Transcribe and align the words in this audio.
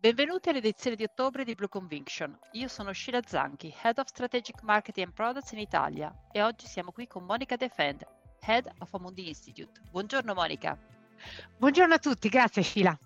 Benvenuti 0.00 0.48
all'edizione 0.48 0.96
di 0.96 1.02
ottobre 1.02 1.44
di 1.44 1.54
Blue 1.54 1.68
Conviction. 1.68 2.34
Io 2.52 2.68
sono 2.68 2.90
Sheila 2.90 3.20
Zanchi, 3.22 3.70
Head 3.82 3.98
of 3.98 4.06
Strategic 4.06 4.62
Marketing 4.62 5.08
and 5.08 5.14
Products 5.14 5.52
in 5.52 5.58
Italia 5.58 6.10
e 6.32 6.42
oggi 6.42 6.66
siamo 6.66 6.90
qui 6.90 7.06
con 7.06 7.22
Monica 7.24 7.56
Defend, 7.56 8.06
Head 8.40 8.66
of 8.78 8.94
Amundi 8.94 9.28
Institute. 9.28 9.78
Buongiorno 9.90 10.32
Monica. 10.32 10.74
Buongiorno 11.58 11.92
a 11.92 11.98
tutti, 11.98 12.30
grazie 12.30 12.62
Sheila. 12.62 12.98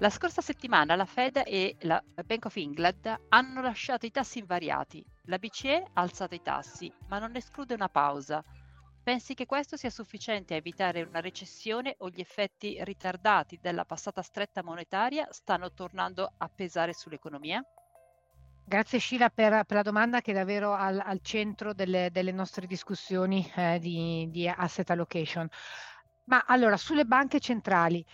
La 0.00 0.10
scorsa 0.10 0.42
settimana 0.42 0.94
la 0.94 1.06
Fed 1.06 1.40
e 1.46 1.76
la 1.80 2.04
Bank 2.22 2.44
of 2.44 2.56
England 2.56 3.20
hanno 3.30 3.62
lasciato 3.62 4.04
i 4.04 4.10
tassi 4.10 4.40
invariati. 4.40 5.02
La 5.24 5.38
BCE 5.38 5.86
ha 5.94 6.02
alzato 6.02 6.34
i 6.34 6.42
tassi, 6.42 6.92
ma 7.06 7.18
non 7.18 7.34
esclude 7.34 7.72
una 7.72 7.88
pausa. 7.88 8.44
Pensi 9.08 9.32
che 9.32 9.46
questo 9.46 9.78
sia 9.78 9.88
sufficiente 9.88 10.52
a 10.52 10.58
evitare 10.58 11.00
una 11.00 11.20
recessione 11.20 11.94
o 12.00 12.10
gli 12.10 12.20
effetti 12.20 12.76
ritardati 12.84 13.58
della 13.58 13.86
passata 13.86 14.20
stretta 14.20 14.62
monetaria 14.62 15.26
stanno 15.30 15.72
tornando 15.72 16.30
a 16.36 16.50
pesare 16.54 16.92
sull'economia? 16.92 17.64
Grazie 18.66 19.00
Sheila 19.00 19.30
per, 19.30 19.64
per, 19.64 19.76
la 19.76 19.82
domanda 19.82 20.20
che 20.20 20.32
è 20.32 20.34
davvero 20.34 20.74
al, 20.74 21.02
al 21.02 21.20
centro 21.22 21.72
delle, 21.72 22.10
delle, 22.12 22.32
nostre 22.32 22.66
discussioni 22.66 23.50
eh, 23.56 23.78
di, 23.78 24.28
di 24.30 24.46
asset 24.46 24.90
allocation. 24.90 25.48
Ma 26.24 26.44
allora, 26.46 26.76
sulle 26.76 27.06
banche 27.06 27.40
centrali, 27.40 28.04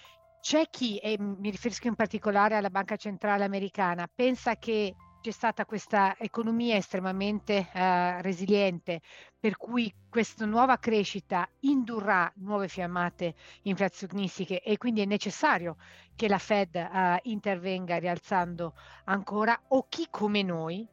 c'è 0.41 0.71
chi, 0.71 0.99
e 0.99 1.17
mi 1.19 1.51
riferisco 1.51 1.89
in 1.89 1.97
particolare 1.97 2.55
alla 2.55 2.71
Banca 2.71 2.95
Centrale 2.95 3.43
Americana, 3.43 4.09
pensa 4.15 4.55
che 4.59 4.95
c'è 5.25 5.31
stata 5.31 5.65
questa 5.65 6.19
economia 6.19 6.77
estremamente 6.77 7.71
eh, 7.73 8.21
resiliente, 8.21 9.01
per 9.41 9.57
cui 9.57 9.91
questa 10.11 10.45
nuova 10.45 10.77
crescita 10.77 11.49
indurrà 11.61 12.31
nuove 12.41 12.69
fiammate 12.69 13.35
inflazionistiche 13.63 14.61
e 14.61 14.77
quindi 14.77 15.01
è 15.01 15.07
necessario 15.07 15.77
che 16.15 16.29
la 16.29 16.37
Fed 16.37 16.75
eh, 16.75 17.21
intervenga 17.23 17.97
rialzando 17.97 18.75
ancora, 19.05 19.59
o 19.69 19.87
chi 19.89 20.09
come 20.11 20.43
noi 20.43 20.87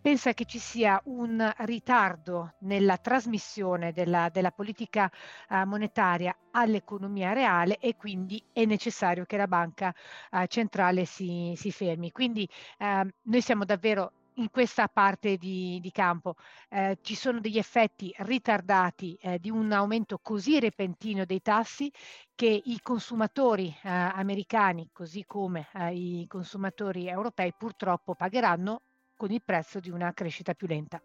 pensa 0.00 0.32
che 0.32 0.44
ci 0.44 0.58
sia 0.58 1.00
un 1.04 1.52
ritardo 1.58 2.54
nella 2.60 2.96
trasmissione 2.96 3.92
della, 3.92 4.28
della 4.30 4.50
politica 4.50 5.10
uh, 5.50 5.64
monetaria 5.64 6.36
all'economia 6.52 7.32
reale 7.32 7.78
e 7.78 7.96
quindi 7.96 8.42
è 8.52 8.64
necessario 8.64 9.24
che 9.24 9.36
la 9.36 9.46
banca 9.46 9.94
uh, 10.32 10.46
centrale 10.46 11.04
si, 11.04 11.54
si, 11.56 11.70
fermi. 11.70 12.10
Quindi 12.12 12.48
uh, 12.78 13.08
noi 13.22 13.40
siamo 13.40 13.64
davvero 13.64 14.12
in 14.38 14.50
questa 14.50 14.88
parte 14.88 15.36
di, 15.36 15.78
di 15.80 15.90
campo 15.90 16.36
eh, 16.70 16.98
ci 17.02 17.14
sono 17.14 17.40
degli 17.40 17.58
effetti 17.58 18.14
ritardati 18.18 19.18
eh, 19.20 19.38
di 19.38 19.50
un 19.50 19.70
aumento 19.72 20.18
così 20.22 20.58
repentino 20.60 21.24
dei 21.24 21.42
tassi 21.42 21.90
che 22.34 22.62
i 22.64 22.80
consumatori 22.80 23.66
eh, 23.82 23.88
americani, 23.88 24.90
così 24.92 25.24
come 25.26 25.68
eh, 25.74 25.92
i 25.92 26.26
consumatori 26.28 27.08
europei, 27.08 27.52
purtroppo 27.52 28.14
pagheranno 28.14 28.82
con 29.18 29.32
il 29.32 29.42
prezzo 29.44 29.80
di 29.80 29.90
una 29.90 30.14
crescita 30.14 30.54
più 30.54 30.68
lenta. 30.68 31.02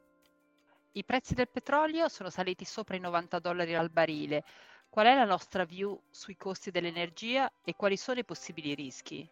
I 0.92 1.04
prezzi 1.04 1.34
del 1.34 1.50
petrolio 1.50 2.08
sono 2.08 2.30
saliti 2.30 2.64
sopra 2.64 2.96
i 2.96 3.00
90 3.00 3.40
dollari 3.40 3.74
al 3.74 3.90
barile. 3.90 4.44
Qual 4.88 5.08
è 5.08 5.16
la 5.16 5.26
nostra 5.26 5.66
view 5.66 6.00
sui 6.12 6.38
costi 6.38 6.70
dell'energia 6.70 7.52
e 7.66 7.74
quali 7.74 7.98
sono 7.98 8.20
i 8.20 8.24
possibili 8.24 8.76
rischi? 8.76 9.28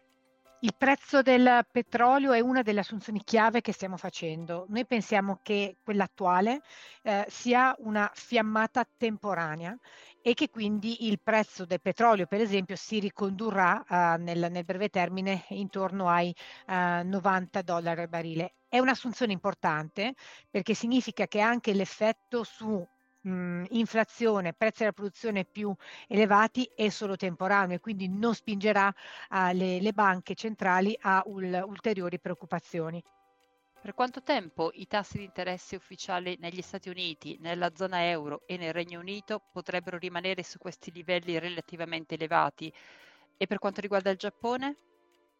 Il 0.64 0.74
prezzo 0.76 1.22
del 1.22 1.64
petrolio 1.70 2.32
è 2.32 2.40
una 2.40 2.62
delle 2.62 2.80
assunzioni 2.80 3.22
chiave 3.22 3.60
che 3.60 3.72
stiamo 3.72 3.96
facendo. 3.96 4.66
Noi 4.68 4.84
pensiamo 4.84 5.38
che 5.42 5.76
quella 5.82 6.04
attuale 6.04 6.62
eh, 7.02 7.24
sia 7.28 7.74
una 7.78 8.10
fiammata 8.12 8.84
temporanea 8.96 9.76
e 10.22 10.34
che 10.34 10.48
quindi 10.50 11.08
il 11.08 11.20
prezzo 11.20 11.64
del 11.64 11.80
petrolio, 11.80 12.26
per 12.26 12.40
esempio, 12.40 12.76
si 12.76 13.00
ricondurrà 13.00 13.84
uh, 13.88 14.22
nel, 14.22 14.48
nel, 14.50 14.64
breve 14.64 14.88
termine 14.88 15.44
intorno 15.48 16.08
ai 16.08 16.34
eh, 16.66 17.02
90 17.02 17.62
dollari 17.62 18.02
al 18.02 18.08
barile. 18.08 18.54
È 18.68 18.78
un'assunzione 18.78 19.32
importante 19.32 20.14
perché 20.48 20.74
significa 20.74 21.26
che 21.26 21.40
anche 21.40 21.74
l'effetto 21.74 22.44
su 22.44 22.86
inflazione, 23.24 24.52
prezzi 24.52 24.80
della 24.80 24.92
produzione 24.92 25.44
più 25.44 25.72
elevati 26.08 26.68
è 26.74 26.88
solo 26.88 27.14
temporaneo 27.14 27.76
e 27.76 27.80
quindi 27.80 28.08
non 28.08 28.34
spingerà 28.34 28.88
uh, 29.30 29.52
le, 29.52 29.80
le, 29.80 29.92
banche 29.92 30.34
centrali 30.34 30.96
a 31.02 31.22
ul, 31.26 31.62
ulteriori 31.64 32.18
preoccupazioni. 32.18 33.00
Per 33.82 33.94
quanto 33.94 34.22
tempo 34.22 34.70
i 34.74 34.86
tassi 34.86 35.18
di 35.18 35.24
interesse 35.24 35.74
ufficiali 35.74 36.36
negli 36.38 36.62
Stati 36.62 36.88
Uniti, 36.88 37.36
nella 37.40 37.72
zona 37.74 38.08
euro 38.08 38.42
e 38.46 38.56
nel 38.56 38.72
Regno 38.72 39.00
Unito 39.00 39.42
potrebbero 39.50 39.98
rimanere 39.98 40.44
su 40.44 40.58
questi 40.58 40.92
livelli 40.92 41.36
relativamente 41.36 42.14
elevati? 42.14 42.72
E 43.36 43.46
per 43.48 43.58
quanto 43.58 43.80
riguarda 43.80 44.10
il 44.10 44.18
Giappone? 44.18 44.76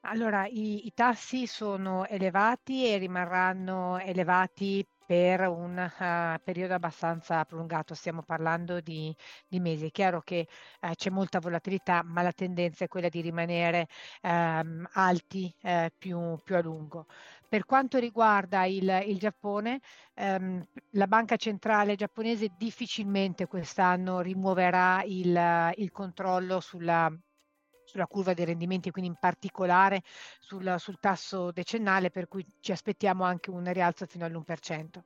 Allora, 0.01 0.45
i, 0.49 0.87
i 0.87 0.93
tassi 0.93 1.47
sono 1.47 2.05
elevati 2.09 2.85
e 2.89 2.97
rimarranno 2.97 3.99
elevati 4.01 4.85
per 5.07 5.47
un 5.47 5.79
uh, 5.79 6.41
periodo 6.43 6.75
abbastanza 6.75 7.45
prolungato, 7.45 7.95
stiamo 7.95 8.23
parlando 8.23 8.81
di, 8.81 9.15
di 9.47 9.61
mesi. 9.61 9.87
È 9.87 9.91
chiaro 9.91 10.21
che 10.23 10.49
uh, 10.81 10.91
c'è 10.95 11.11
molta 11.11 11.39
volatilità, 11.39 12.03
ma 12.03 12.23
la 12.23 12.33
tendenza 12.33 12.85
è 12.85 12.89
quella 12.89 13.09
di 13.09 13.21
rimanere 13.21 13.87
um, 14.23 14.89
alti 14.95 15.55
uh, 15.63 15.87
più, 15.97 16.37
più, 16.43 16.57
a 16.57 16.61
lungo. 16.61 17.07
Per 17.53 17.67
quanto 17.67 17.99
riguarda 17.99 18.65
il, 18.65 19.03
il 19.05 19.19
Giappone, 19.19 19.79
um, 20.15 20.67
la 20.93 21.07
banca 21.07 21.37
centrale 21.37 21.97
giapponese 21.97 22.55
difficilmente 22.57 23.47
quest'anno 23.47 24.23
rimuoverà 24.23 25.03
il, 25.05 25.71
il 25.77 25.91
controllo 25.93 26.61
sulla 26.61 27.15
sulla 27.85 28.07
curva 28.07 28.33
dei 28.33 28.47
rendimenti, 28.47 28.91
quindi 28.91 29.11
in 29.11 29.19
particolare 29.21 30.01
sul, 30.41 30.77
sul 30.79 30.99
tasso 30.99 31.51
decennale, 31.51 32.11
per 32.11 32.27
cui 32.27 32.43
ci 32.61 32.73
aspettiamo 32.73 33.23
anche 33.23 33.51
un 33.51 33.71
rialzo 33.71 34.07
fino 34.07 34.25
all'1%. 34.25 35.03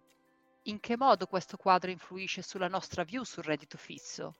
In 0.66 0.78
che 0.78 0.96
modo 0.96 1.26
questo 1.26 1.56
quadro 1.56 1.90
influisce 1.90 2.42
sulla 2.42 2.68
nostra 2.68 3.02
view 3.02 3.24
sul 3.24 3.42
reddito 3.42 3.76
fisso? 3.76 4.36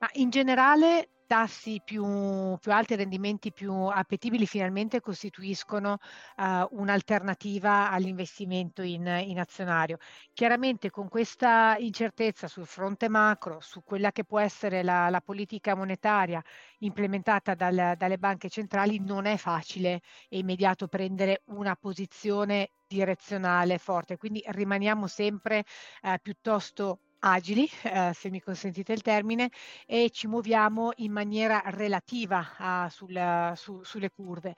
Ma 0.00 0.08
in 0.14 0.30
generale 0.30 1.19
tassi 1.30 1.80
più, 1.84 2.58
più 2.58 2.72
alti 2.72 2.94
e 2.94 2.96
rendimenti 2.96 3.52
più 3.52 3.72
appetibili 3.72 4.46
finalmente 4.46 5.00
costituiscono 5.00 5.98
uh, 6.38 6.66
un'alternativa 6.70 7.88
all'investimento 7.88 8.82
in, 8.82 9.06
in, 9.06 9.38
azionario. 9.38 9.98
Chiaramente 10.32 10.90
con 10.90 11.08
questa 11.08 11.76
incertezza 11.78 12.48
sul 12.48 12.66
fronte 12.66 13.08
macro, 13.08 13.60
su 13.60 13.84
quella 13.84 14.10
che 14.10 14.24
può 14.24 14.40
essere 14.40 14.82
la, 14.82 15.08
la 15.08 15.20
politica 15.20 15.76
monetaria 15.76 16.42
implementata 16.78 17.54
dal, 17.54 17.94
dalle 17.96 18.18
banche 18.18 18.48
centrali, 18.48 18.98
non 18.98 19.26
è 19.26 19.36
facile 19.36 20.00
e 20.28 20.38
immediato 20.38 20.88
prendere 20.88 21.42
una 21.44 21.76
posizione 21.76 22.70
direzionale 22.88 23.78
forte, 23.78 24.16
quindi 24.16 24.42
rimaniamo 24.44 25.06
sempre 25.06 25.62
uh, 26.02 26.14
piuttosto 26.20 26.98
agili, 27.20 27.68
eh, 27.84 28.12
se 28.14 28.30
mi 28.30 28.40
consentite 28.40 28.92
il 28.92 29.02
termine, 29.02 29.50
e 29.86 30.10
ci 30.10 30.26
muoviamo 30.26 30.92
in 30.96 31.12
maniera 31.12 31.62
relativa 31.66 32.54
a, 32.56 32.88
sul, 32.90 33.52
su, 33.56 33.82
sulle 33.82 34.10
curve. 34.10 34.54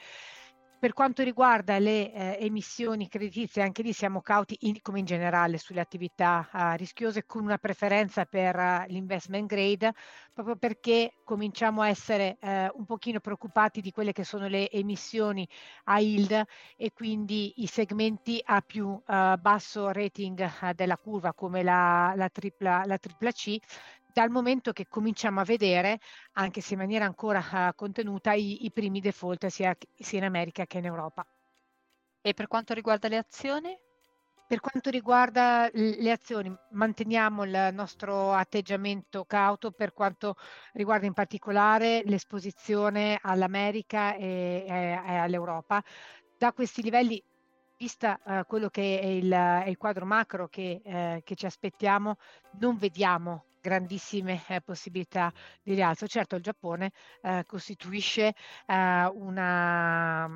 Per 0.82 0.94
quanto 0.94 1.22
riguarda 1.22 1.78
le 1.78 2.12
eh, 2.12 2.38
emissioni 2.40 3.06
creditizie, 3.06 3.62
anche 3.62 3.82
lì 3.82 3.92
siamo 3.92 4.20
cauti, 4.20 4.56
in, 4.62 4.80
come 4.82 4.98
in 4.98 5.04
generale, 5.04 5.56
sulle 5.56 5.78
attività 5.78 6.48
uh, 6.52 6.74
rischiose, 6.74 7.24
con 7.24 7.44
una 7.44 7.56
preferenza 7.56 8.24
per 8.24 8.56
uh, 8.56 8.84
l'investment 8.88 9.46
grade, 9.46 9.92
proprio 10.32 10.56
perché 10.56 11.12
cominciamo 11.22 11.82
a 11.82 11.88
essere 11.88 12.36
uh, 12.40 12.48
un 12.78 12.84
pochino 12.84 13.20
preoccupati 13.20 13.80
di 13.80 13.92
quelle 13.92 14.10
che 14.10 14.24
sono 14.24 14.48
le 14.48 14.68
emissioni 14.72 15.46
a 15.84 16.00
yield 16.00 16.42
e 16.76 16.92
quindi 16.92 17.62
i 17.62 17.68
segmenti 17.68 18.42
a 18.44 18.60
più 18.60 19.00
basso 19.04 19.92
rating 19.92 20.72
della 20.74 20.98
curva, 20.98 21.32
come 21.32 21.62
la, 21.62 22.12
la, 22.16 22.28
tripla, 22.28 22.82
la 22.86 22.98
tripla 22.98 23.30
C, 23.30 23.56
dal 24.12 24.30
momento 24.30 24.72
che 24.72 24.86
cominciamo 24.88 25.40
a 25.40 25.44
vedere, 25.44 25.98
anche 26.32 26.60
se 26.60 26.74
in 26.74 26.80
maniera 26.80 27.04
ancora 27.04 27.40
uh, 27.40 27.74
contenuta, 27.74 28.32
i, 28.32 28.64
i, 28.64 28.70
primi 28.70 29.00
default 29.00 29.46
sia, 29.46 29.76
sia 29.98 30.18
in 30.18 30.24
America 30.24 30.66
che 30.66 30.78
in 30.78 30.84
Europa. 30.84 31.26
E 32.20 32.34
per 32.34 32.46
quanto 32.46 32.74
riguarda 32.74 33.08
le 33.08 33.16
azioni? 33.16 33.76
Per 34.46 34.60
quanto 34.60 34.90
riguarda 34.90 35.70
le 35.72 36.10
azioni, 36.10 36.54
manteniamo 36.72 37.44
il 37.44 37.70
nostro 37.72 38.32
atteggiamento 38.32 39.24
cauto 39.24 39.70
per 39.70 39.94
quanto 39.94 40.36
riguarda 40.74 41.06
in 41.06 41.14
particolare 41.14 42.02
l'esposizione 42.04 43.18
all'America 43.22 44.14
e, 44.14 44.66
e 44.68 45.16
all'Europa. 45.16 45.82
Da 46.36 46.52
questi 46.52 46.82
livelli 46.82 47.22
vista 47.82 48.20
uh, 48.24 48.46
quello 48.46 48.68
che 48.68 49.00
è 49.00 49.06
il, 49.06 49.32
è 49.32 49.68
il, 49.68 49.76
quadro 49.76 50.06
macro 50.06 50.46
che, 50.46 50.80
eh, 50.84 51.22
che, 51.24 51.34
ci 51.34 51.46
aspettiamo, 51.46 52.16
non 52.60 52.76
vediamo 52.76 53.46
grandissime 53.60 54.40
eh, 54.46 54.60
possibilità 54.60 55.32
di 55.64 55.74
rialzo. 55.74 56.06
Certo 56.06 56.36
il 56.36 56.42
Giappone 56.42 56.92
eh, 57.22 57.42
costituisce 57.44 58.34
eh, 58.66 59.10
una, 59.12 60.30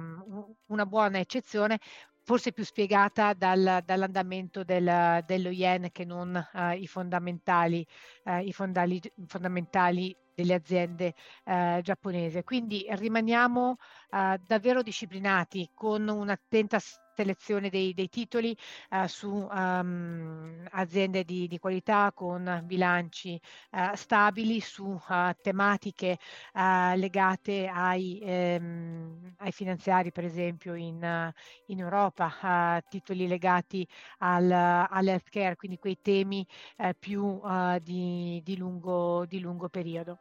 una 0.67 0.87
buona 0.87 1.19
eccezione 1.21 1.79
forse 2.23 2.51
più 2.53 2.65
spiegata 2.65 3.35
dal, 3.35 3.83
dall'andamento 3.85 4.65
del, 4.65 5.23
dello 5.25 5.51
yen 5.51 5.91
che 5.93 6.05
non 6.05 6.35
uh, 6.53 6.71
i 6.73 6.89
fondamentali, 6.89 7.87
uh, 8.25 8.39
i 8.39 8.53
fondali, 8.53 9.01
fondamentali 9.29 10.13
delle 10.37 10.55
aziende 10.55 11.15
eh, 11.45 11.81
giapponesi. 11.83 12.43
Quindi 12.45 12.87
rimaniamo 12.91 13.79
eh, 14.11 14.39
davvero 14.47 14.83
disciplinati 14.83 15.71
con 15.75 16.07
un'attenta 16.07 16.79
selezione 17.17 17.71
dei, 17.71 17.95
dei 17.95 18.09
titoli 18.09 18.57
uh, 18.91 19.07
su 19.07 19.29
um, 19.51 20.67
aziende 20.73 21.25
di, 21.25 21.49
di, 21.49 21.59
qualità 21.59 22.13
con 22.15 22.63
bilanci 22.65 23.41
uh, 23.73 23.95
stabili, 23.95 24.61
su 24.61 24.85
uh, 24.85 25.33
tematiche 25.41 26.19
legate 26.97 27.69
ai, 27.69 28.21
um, 28.61 29.35
ai, 29.39 29.53
finanziari, 29.53 30.13
per 30.13 30.25
esempio 30.25 30.75
in, 30.75 31.33
in 31.67 31.79
Europa, 31.79 32.83
titoli 32.89 33.27
legati 33.27 33.87
al, 34.19 34.51
all'healthcare, 34.51 35.57
quindi 35.57 35.79
quei 35.79 35.99
temi 36.01 36.47
più 36.99 37.41
di, 37.83 38.41
di, 38.45 38.57
lungo, 38.57 39.25
di 39.27 39.41
lungo 39.41 39.69
periodo 39.69 40.19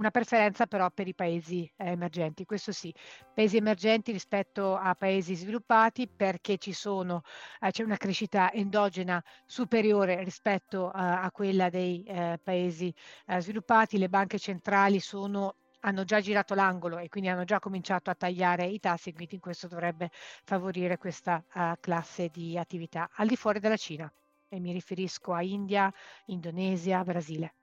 una 0.00 0.10
preferenza 0.10 0.66
però 0.66 0.90
per 0.90 1.06
i 1.06 1.14
paesi 1.14 1.70
eh, 1.76 1.90
emergenti, 1.90 2.46
questo 2.46 2.72
sì, 2.72 2.92
paesi 3.34 3.58
emergenti 3.58 4.12
rispetto 4.12 4.74
a 4.74 4.94
paesi 4.94 5.34
sviluppati 5.34 6.08
perché 6.08 6.58
sono, 6.72 7.22
eh, 7.60 7.70
c'è 7.70 7.82
una 7.82 7.98
crescita 7.98 8.50
endogena 8.50 9.22
superiore 9.44 10.24
rispetto 10.24 10.88
eh, 10.88 10.98
a 10.98 11.30
quella 11.30 11.68
dei 11.68 12.02
eh, 12.04 12.40
paesi 12.42 12.92
eh, 13.26 13.40
sviluppati, 13.40 13.98
le 13.98 14.08
banche 14.08 14.38
centrali 14.38 15.00
sono 15.00 15.56
hanno 15.82 16.04
già 16.04 16.20
girato 16.20 16.54
l'angolo 16.54 16.98
e 16.98 17.08
quindi 17.08 17.30
hanno 17.30 17.44
già 17.44 17.58
cominciato 17.58 18.10
a 18.10 18.14
tagliare 18.14 18.66
i 18.66 18.78
tassi, 18.80 19.12
quindi 19.12 19.38
questo 19.38 19.66
dovrebbe 19.66 20.10
favorire 20.44 20.98
questa 20.98 21.42
uh, 21.54 21.72
classe 21.80 22.28
di 22.28 22.58
attività. 22.58 23.08
Al 23.14 23.26
di 23.26 23.36
fuori 23.36 23.60
della 23.60 23.78
Cina 23.78 24.12
e 24.48 24.60
mi 24.60 24.72
riferisco 24.72 25.32
a 25.32 25.42
India, 25.42 25.90
Indonesia, 26.26 27.02
Brasile. 27.02 27.59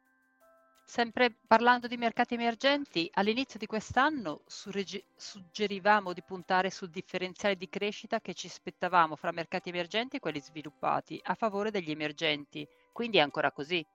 Sempre 0.89 1.35
parlando 1.45 1.85
di 1.85 1.97
mercati 1.97 2.33
emergenti, 2.33 3.09
all'inizio 3.15 3.59
di 3.59 3.65
quest'anno 3.65 4.41
suggerivamo 4.47 6.13
di 6.13 6.23
puntare 6.23 6.69
sul 6.71 6.89
differenziale 6.89 7.57
di 7.57 7.67
crescita 7.67 8.21
che 8.21 8.33
ci 8.33 8.47
aspettavamo 8.47 9.17
fra 9.17 9.31
mercati 9.33 9.67
emergenti 9.67 10.15
e 10.15 10.19
quelli 10.19 10.39
sviluppati 10.39 11.19
a 11.21 11.35
favore 11.35 11.71
degli 11.71 11.91
emergenti. 11.91 12.65
Quindi 12.93 13.17
è 13.17 13.21
ancora 13.21 13.51
così. 13.51 13.85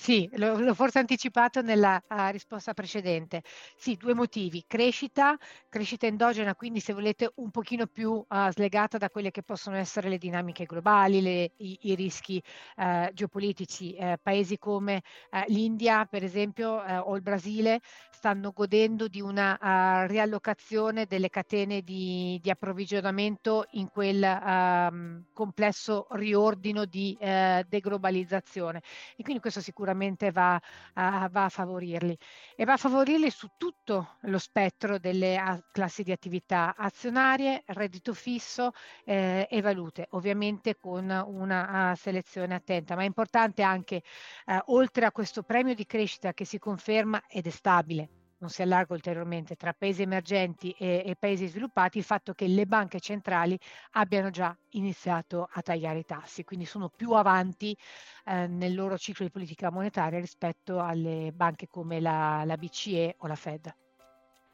Sì, 0.00 0.30
l'ho, 0.34 0.74
forse 0.74 1.00
anticipato 1.00 1.60
nella 1.60 2.00
uh, 2.08 2.30
risposta 2.30 2.72
precedente. 2.72 3.42
Sì, 3.76 3.96
due 3.96 4.14
motivi. 4.14 4.64
Crescita, 4.66 5.36
crescita 5.68 6.06
endogena, 6.06 6.54
quindi 6.54 6.78
se 6.78 6.92
volete 6.92 7.32
un 7.36 7.50
pochino 7.50 7.86
più 7.86 8.12
uh, 8.12 8.50
slegata 8.50 8.96
da 8.96 9.10
quelle 9.10 9.32
che 9.32 9.42
possono 9.42 9.76
essere 9.76 10.08
le 10.08 10.16
dinamiche 10.16 10.64
globali, 10.66 11.20
le, 11.20 11.52
i, 11.56 11.78
i, 11.82 11.94
rischi 11.96 12.40
uh, 12.76 13.12
geopolitici. 13.12 13.92
Eh, 13.94 14.18
paesi 14.22 14.56
come 14.56 15.02
l'India, 15.48 16.04
per 16.06 16.22
esempio, 16.22 16.70
o 16.70 17.16
il 17.16 17.22
Brasile 17.22 17.80
stanno 18.10 18.52
godendo 18.52 19.08
di 19.08 19.20
una 19.20 20.06
riallocazione 20.06 21.06
delle 21.06 21.28
catene 21.28 21.82
di, 21.82 22.38
di 22.40 22.50
approvvigionamento 22.50 23.66
in 23.72 23.88
quel 23.88 24.22
um, 24.22 25.24
complesso 25.32 26.06
riordino 26.10 26.84
di 26.84 27.16
deglobalizzazione. 27.18 28.82
E 29.16 29.22
quindi 29.22 29.40
questo 29.40 29.60
sicuramente 29.60 29.87
sicuramente 29.88 30.30
va 30.30 30.60
a, 30.94 31.28
va 31.30 31.44
a 31.44 31.48
favorirli. 31.48 32.16
E 32.56 32.64
va 32.64 32.74
a 32.74 32.76
favorirli 32.76 33.30
su 33.30 33.48
tutto 33.56 34.16
lo 34.22 34.38
spettro 34.38 34.98
delle 34.98 35.64
classi 35.72 36.02
di 36.02 36.12
attività 36.12 36.74
azionarie, 36.76 37.62
reddito 37.66 38.12
fisso 38.12 38.72
eh, 39.04 39.46
e 39.50 39.60
valute, 39.60 40.06
ovviamente 40.10 40.76
con 40.78 41.08
una 41.26 41.94
selezione 41.96 42.54
attenta, 42.54 42.94
ma 42.94 43.02
è 43.02 43.06
importante 43.06 43.62
anche 43.62 44.02
eh, 44.46 44.62
oltre 44.66 45.06
a 45.06 45.12
questo 45.12 45.42
premio 45.42 45.74
di 45.74 45.86
crescita 45.86 46.34
che 46.34 46.44
si 46.44 46.58
conferma 46.58 47.22
ed 47.28 47.46
è 47.46 47.50
stabile 47.50 48.17
non 48.38 48.50
si 48.50 48.62
allarga 48.62 48.94
ulteriormente 48.94 49.56
tra 49.56 49.72
paesi 49.72 50.02
emergenti 50.02 50.70
e, 50.78 51.02
e, 51.04 51.16
paesi 51.16 51.46
sviluppati 51.46 51.98
il 51.98 52.04
fatto 52.04 52.34
che 52.34 52.46
le 52.46 52.66
banche 52.66 53.00
centrali 53.00 53.58
abbiano 53.92 54.30
già 54.30 54.56
iniziato 54.70 55.48
a 55.50 55.62
tagliare 55.62 56.00
i 56.00 56.04
tassi, 56.04 56.44
quindi 56.44 56.64
sono 56.64 56.88
più 56.88 57.12
avanti 57.12 57.76
eh, 58.24 58.46
nel 58.46 58.74
loro 58.74 58.96
ciclo 58.96 59.24
di 59.24 59.30
politica 59.30 59.70
monetaria 59.70 60.20
rispetto 60.20 60.80
alle 60.80 61.32
banche 61.34 61.66
come 61.66 62.00
la, 62.00 62.42
la 62.44 62.56
BCE 62.56 63.16
o 63.18 63.26
la 63.26 63.36
Fed. 63.36 63.74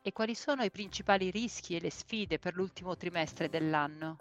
E 0.02 0.12
quali 0.12 0.34
sono 0.34 0.62
i 0.62 0.70
principali 0.70 1.31
rischi 1.31 1.76
e 1.76 1.81
le 1.81 1.90
sfide 1.90 2.38
per 2.38 2.54
l'ultimo 2.54 2.96
trimestre 2.96 3.48
dell'anno? 3.48 4.19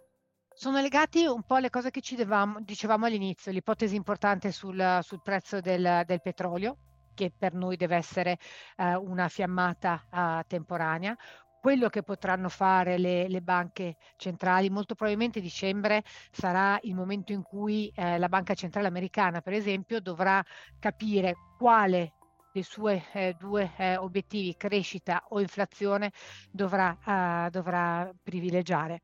Sono 0.56 0.80
legati 0.80 1.26
un 1.26 1.42
po' 1.42 1.56
alle 1.56 1.70
cose 1.70 1.90
che 1.90 2.00
ci 2.00 2.16
dicevamo 2.16 3.06
all'inizio, 3.06 3.52
l'ipotesi 3.52 3.96
importante 3.96 4.52
sul, 4.52 5.00
sul 5.02 5.22
prezzo 5.22 5.60
del, 5.60 6.04
del 6.06 6.22
petrolio, 6.22 6.78
che 7.14 7.32
per 7.36 7.54
noi 7.54 7.76
deve 7.76 7.96
essere 7.96 8.38
eh, 8.78 8.96
una 8.96 9.28
fiammata 9.28 10.04
eh, 10.12 10.44
temporanea. 10.48 11.16
Quello 11.62 11.88
che 11.88 12.04
potranno 12.04 12.50
fare 12.50 12.98
le, 12.98 13.30
le, 13.30 13.42
banche 13.42 13.96
centrali, 14.18 14.70
molto 14.70 14.96
probabilmente 14.96 15.40
dicembre 15.40 16.04
sarà 16.30 16.78
il 16.82 16.94
momento 16.94 17.32
in 17.32 17.42
cui 17.42 17.90
eh, 17.96 18.18
la 18.18 18.28
banca 18.28 18.54
centrale 18.54 18.88
americana, 18.88 19.40
per 19.40 19.54
esempio, 19.54 20.02
dovrà 20.02 20.44
capire 20.78 21.36
quale 21.58 22.16
dei 22.54 22.64
suoi 22.64 23.04
eh, 23.14 23.36
due 23.38 23.72
eh, 23.78 23.98
obiettivi, 23.98 24.56
crescita 24.56 25.24
o 25.30 25.40
inflazione, 25.40 26.12
dovrà, 26.52 26.96
uh, 27.04 27.50
dovrà 27.50 28.12
privilegiare. 28.22 29.02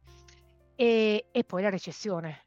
E, 0.75 1.25
e, 1.31 1.44
poi 1.44 1.61
la 1.63 1.69
recessione. 1.69 2.44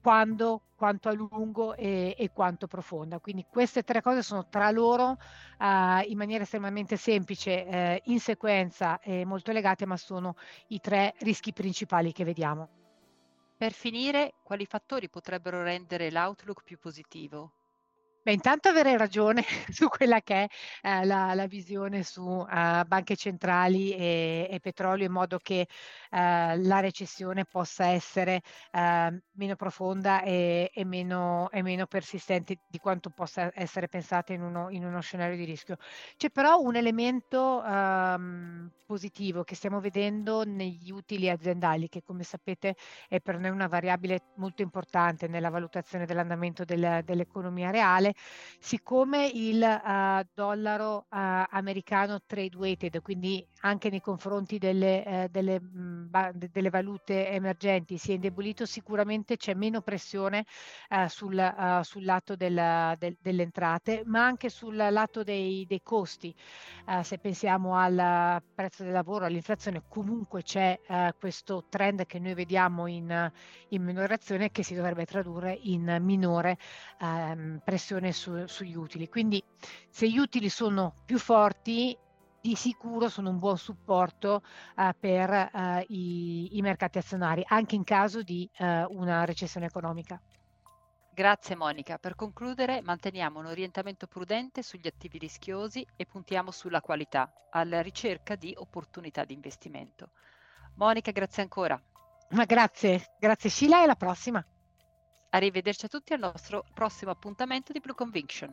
Eh, 0.00 0.02
quando, 0.02 0.62
quanto 0.76 1.08
a 1.08 1.12
lungo 1.12 1.74
e, 1.74 2.14
e, 2.18 2.30
quanto 2.32 2.66
profonda. 2.66 3.18
Quindi 3.18 3.44
queste 3.48 3.82
tre 3.82 4.00
cose 4.00 4.22
sono 4.22 4.48
tra 4.48 4.70
loro 4.70 5.10
uh, 5.10 6.08
in 6.08 6.16
maniera 6.16 6.42
estremamente 6.44 6.96
semplice, 6.96 7.66
eh, 7.66 8.02
in 8.06 8.18
sequenza 8.18 8.98
e 9.00 9.24
molto 9.24 9.52
legate, 9.52 9.86
ma 9.86 9.96
sono 9.96 10.36
i 10.68 10.80
tre 10.80 11.14
rischi 11.18 11.52
principali 11.52 12.12
che 12.12 12.24
vediamo. 12.24 12.68
Per 13.56 13.72
finire, 13.72 14.34
quali 14.42 14.64
fattori 14.64 15.10
potrebbero 15.10 15.62
rendere 15.62 16.10
l'outlook 16.10 16.62
più 16.64 16.78
positivo? 16.78 17.52
Beh, 18.22 18.32
intanto 18.32 18.68
avere 18.68 18.98
ragione 18.98 19.42
su 19.72 19.88
quella 19.88 20.20
che 20.20 20.44
è 20.44 20.48
eh, 20.82 21.04
la, 21.06 21.32
la, 21.32 21.46
visione 21.46 22.02
su 22.02 22.20
uh, 22.20 22.46
banche 22.86 23.16
centrali 23.16 23.94
e, 23.94 24.46
e, 24.50 24.60
petrolio 24.60 25.06
in 25.06 25.12
modo 25.12 25.38
che 25.38 25.66
uh, 26.10 26.16
la 26.18 26.80
recessione 26.80 27.46
possa 27.46 27.86
essere 27.86 28.42
uh, 28.72 29.18
meno 29.32 29.56
profonda 29.56 30.22
e, 30.22 30.70
e, 30.70 30.84
meno, 30.84 31.48
e, 31.50 31.62
meno, 31.62 31.86
persistente 31.86 32.58
di 32.68 32.78
quanto 32.78 33.08
possa 33.08 33.50
essere 33.54 33.88
pensata 33.88 34.34
in 34.34 34.42
uno, 34.42 34.68
in 34.68 34.84
uno 34.84 35.00
scenario 35.00 35.36
di 35.36 35.44
rischio. 35.44 35.76
C'è 36.18 36.28
però 36.28 36.60
un 36.60 36.76
elemento 36.76 37.62
um, 37.64 38.70
positivo 38.84 39.44
che 39.44 39.54
stiamo 39.54 39.80
vedendo 39.80 40.44
negli 40.44 40.90
utili 40.90 41.30
aziendali, 41.30 41.88
che 41.88 42.02
come 42.02 42.22
sapete 42.22 42.76
è 43.08 43.20
per 43.20 43.38
noi 43.38 43.50
una 43.50 43.66
variabile 43.68 44.32
molto 44.36 44.60
importante 44.60 45.26
nella 45.26 45.48
valutazione 45.48 46.04
dell'andamento 46.04 46.64
del, 46.64 47.00
dell'economia 47.04 47.70
reale 47.70 48.09
siccome 48.58 49.26
il 49.26 49.60
uh, 49.62 50.26
dollaro 50.34 51.06
uh, 51.10 51.44
americano 51.50 52.20
trade 52.26 52.56
weighted, 52.56 53.00
quindi 53.02 53.46
anche 53.60 53.90
nei 53.90 54.00
confronti 54.00 54.58
delle, 54.58 55.02
uh, 55.06 55.28
delle, 55.30 55.60
mh, 55.60 56.08
mm, 56.16 56.30
delle, 56.50 56.70
valute 56.70 57.28
emergenti 57.28 57.98
si 57.98 58.12
è 58.12 58.14
indebolito, 58.14 58.66
sicuramente 58.66 59.36
c'è 59.36 59.54
meno 59.54 59.80
pressione 59.80 60.44
sul, 61.08 61.80
sul, 61.82 62.04
lato 62.04 62.36
del, 62.36 62.94
del, 62.98 63.16
delle 63.20 63.42
entrate, 63.42 64.02
ma 64.06 64.24
anche 64.24 64.48
sul 64.48 64.76
lato 64.76 65.22
dei, 65.22 65.64
dei 65.66 65.80
costi. 65.82 66.34
se 67.02 67.18
pensiamo 67.18 67.76
al 67.76 68.42
prezzo 68.54 68.84
del 68.84 68.92
lavoro, 68.92 69.24
all'inflazione, 69.24 69.82
comunque 69.88 70.42
c'è 70.42 70.78
questo 71.18 71.64
trend 71.68 72.06
che 72.06 72.18
noi 72.18 72.34
vediamo 72.34 72.86
in, 72.86 73.30
in 73.68 73.82
minorazione 73.82 74.50
che 74.50 74.62
si 74.62 74.74
dovrebbe 74.74 75.06
tradurre 75.06 75.58
in 75.62 75.98
minore 76.00 76.56
ehm, 77.00 77.60
pressione 77.64 77.99
pressione 78.00 78.12
su, 78.12 78.46
sugli 78.46 78.74
utili. 78.74 79.08
Quindi 79.08 79.42
se 79.88 80.08
gli 80.08 80.18
utili 80.18 80.48
sono 80.48 80.94
più 81.04 81.18
forti, 81.18 81.96
di 82.40 82.56
sicuro 82.56 83.10
sono 83.10 83.28
un 83.28 83.38
buon 83.38 83.58
supporto 83.58 84.42
uh, 84.76 84.90
per 84.98 85.50
uh, 85.52 85.84
i, 85.88 86.56
i, 86.56 86.62
mercati 86.62 86.96
azionari, 86.96 87.44
anche 87.46 87.74
in 87.74 87.84
caso 87.84 88.22
di 88.22 88.48
uh, 88.58 88.64
una 88.88 89.24
recessione 89.26 89.66
economica. 89.66 90.18
Grazie 91.12 91.54
Monica. 91.54 91.98
Per 91.98 92.14
concludere, 92.14 92.80
manteniamo 92.80 93.40
un 93.40 93.46
orientamento 93.46 94.06
prudente 94.06 94.62
sugli 94.62 94.86
attivi 94.86 95.18
rischiosi 95.18 95.86
e 95.96 96.06
puntiamo 96.06 96.50
sulla 96.50 96.80
qualità, 96.80 97.30
alla 97.50 97.82
ricerca 97.82 98.36
di 98.36 98.54
opportunità 98.56 99.24
di 99.24 99.34
investimento. 99.34 100.12
Monica, 100.76 101.10
grazie 101.10 101.42
ancora. 101.42 101.78
Ma 102.30 102.44
grazie, 102.46 103.16
grazie 103.18 103.50
Sheila 103.50 103.80
e 103.80 103.82
alla 103.82 103.96
prossima. 103.96 104.42
Arrivederci 105.32 105.84
a 105.84 105.88
tutti 105.88 106.12
al 106.12 106.18
nostro 106.18 106.64
prossimo 106.74 107.12
appuntamento 107.12 107.72
di 107.72 107.78
Blue 107.78 107.94
Conviction. 107.94 108.52